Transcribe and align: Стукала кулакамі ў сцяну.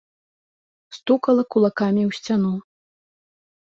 Стукала 0.97 1.43
кулакамі 1.55 2.03
ў 2.09 2.23
сцяну. 2.23 2.53